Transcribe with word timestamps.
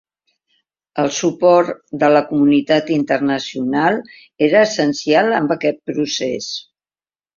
El 1.03 1.09
suport 1.17 1.75
de 2.03 2.09
la 2.15 2.23
comunitat 2.31 2.89
internacional 2.97 3.99
era 4.47 4.65
essencial 4.71 5.31
en 5.41 5.57
aquest 5.57 5.81
procés. 5.91 6.49